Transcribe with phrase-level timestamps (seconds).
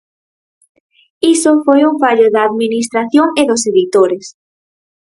[1.33, 4.25] Iso foi un fallo da administración e dos editores.